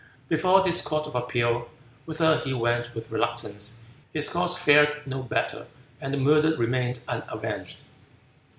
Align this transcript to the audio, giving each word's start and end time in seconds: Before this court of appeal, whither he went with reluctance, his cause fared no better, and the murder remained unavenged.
Before 0.29 0.63
this 0.63 0.81
court 0.81 1.05
of 1.05 1.13
appeal, 1.13 1.69
whither 2.05 2.39
he 2.39 2.55
went 2.55 2.95
with 2.95 3.11
reluctance, 3.11 3.77
his 4.11 4.29
cause 4.29 4.57
fared 4.57 5.05
no 5.05 5.21
better, 5.21 5.67
and 6.01 6.11
the 6.11 6.17
murder 6.17 6.57
remained 6.57 6.99
unavenged. 7.07 7.83